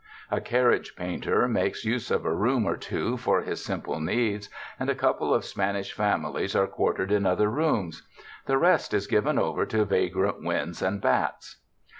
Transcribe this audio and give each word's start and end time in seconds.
A 0.31 0.41
carriage 0.41 0.95
painter 0.95 1.47
makes 1.47 1.85
use 1.85 2.09
of 2.09 2.25
a 2.25 2.33
room 2.33 2.65
or 2.65 2.75
two 2.75 3.17
for 3.17 3.41
his 3.43 3.63
simple 3.63 3.99
needs 3.99 4.49
and 4.79 4.89
a 4.89 4.95
couple 4.95 5.31
of 5.31 5.45
Spanish 5.45 5.93
families 5.93 6.55
are 6.55 6.65
quartered 6.65 7.11
in 7.11 7.27
other 7.27 7.51
rooms. 7.51 8.01
The 8.47 8.57
rest 8.57 8.95
is 8.95 9.05
given 9.05 9.37
over 9.37 9.63
to 9.67 9.85
vagrant 9.85 10.41
winds 10.43 10.81
and 10.81 10.99
bats. 10.99 11.57